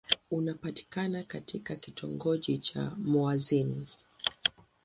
Unapatikana 0.31 1.23
katika 1.23 1.75
kitongoji 1.75 2.57
cha 2.57 2.91
Mouassine. 2.97 3.85